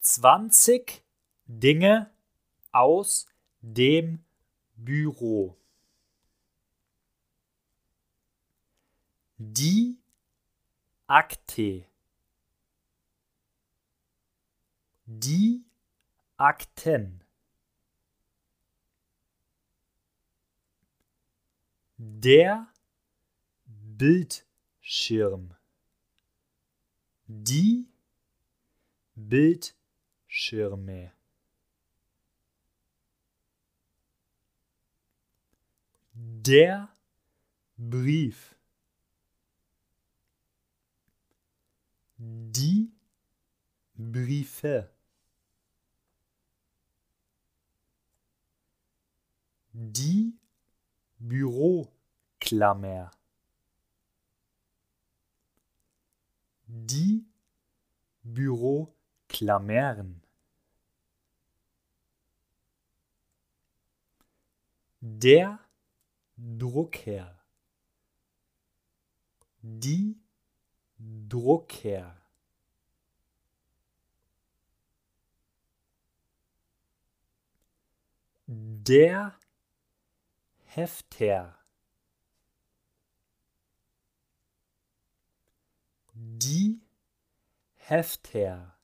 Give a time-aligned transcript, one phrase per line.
[0.00, 1.02] Zwanzig
[1.46, 2.10] Dinge
[2.72, 3.26] aus
[3.62, 4.22] dem
[4.76, 5.56] Büro.
[9.38, 9.96] Die
[11.06, 11.86] Akte.
[15.06, 15.64] Die
[16.36, 17.23] Akten.
[22.06, 22.68] Der
[23.64, 25.54] Bildschirm.
[27.26, 27.88] Die
[29.14, 31.12] Bildschirme.
[36.12, 36.90] Der
[37.78, 38.54] Brief.
[42.18, 42.92] Die
[43.94, 44.90] Briefe.
[49.72, 50.34] Die
[52.44, 53.10] Büroklammer.
[56.66, 57.24] Die
[58.22, 60.22] Büroklammern.
[65.00, 65.58] Der
[66.36, 67.38] Drucker.
[69.62, 70.18] Die
[70.98, 72.20] Drucker.
[78.46, 79.38] Der
[80.64, 81.63] Hefter.
[86.26, 86.80] Die
[87.74, 88.78] Hefter.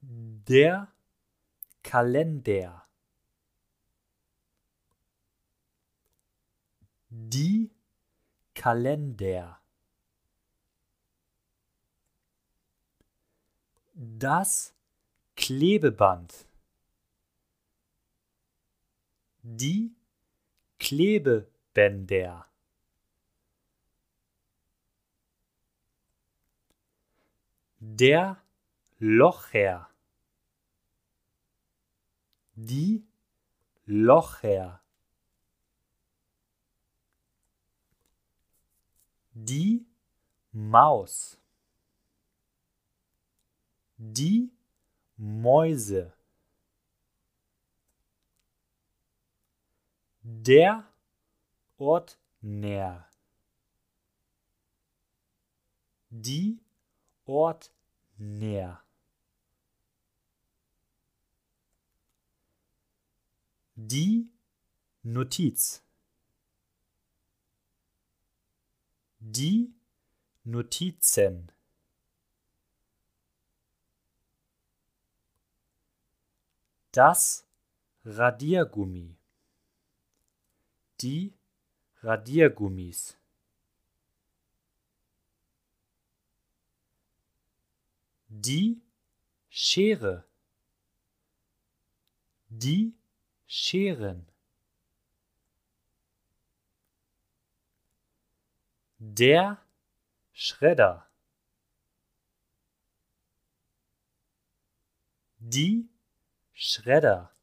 [0.00, 0.88] Der
[1.82, 2.86] Kalender.
[7.10, 7.70] Die
[8.54, 9.60] Kalender.
[13.92, 14.72] Das
[15.36, 16.46] Klebeband.
[19.42, 19.94] Die
[20.78, 22.49] Klebebänder.
[27.92, 28.40] Der
[28.98, 29.90] Locher.
[32.54, 33.04] Die
[33.84, 34.80] Locher.
[39.34, 39.84] Die
[40.52, 41.36] Maus.
[43.96, 44.52] Die
[45.16, 46.12] Mäuse.
[50.22, 50.84] Der
[51.76, 53.10] Ordner.
[56.08, 56.60] Die
[57.24, 57.79] Ordner.
[63.74, 64.28] Die
[65.02, 65.82] Notiz.
[69.20, 69.72] Die
[70.44, 71.50] Notizen.
[76.92, 77.46] Das
[78.04, 79.16] Radiergummi.
[81.00, 81.32] Die
[82.02, 83.19] Radiergummis.
[88.42, 88.80] Die
[89.50, 90.24] Schere.
[92.48, 92.94] Die
[93.46, 94.26] Scheren.
[98.98, 99.62] Der
[100.32, 101.06] Schredder.
[105.38, 105.90] Die
[106.54, 107.34] Schredder.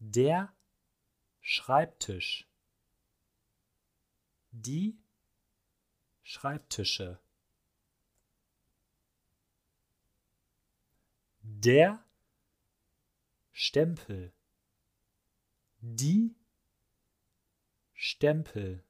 [0.00, 0.52] Der
[1.40, 2.46] Schreibtisch.
[4.50, 4.98] Die
[6.24, 7.20] Schreibtische.
[11.42, 12.02] Der
[13.52, 14.32] Stempel.
[15.80, 16.34] Die
[17.92, 18.82] Stempel.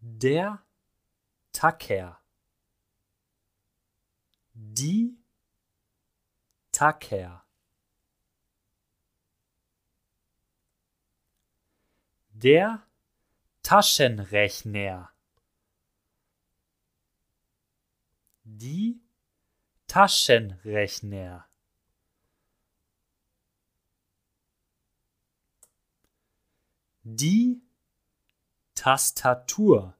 [0.00, 0.64] Der
[1.52, 2.20] Tacker.
[4.52, 5.16] Die
[6.72, 7.44] Tacker.
[12.32, 12.87] Der
[13.68, 15.10] Taschenrechner.
[18.44, 19.02] Die
[19.86, 21.46] Taschenrechner.
[27.02, 27.60] Die
[28.74, 29.94] Tastatur.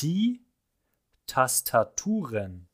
[0.00, 0.46] Die
[1.26, 2.68] Tastaturen.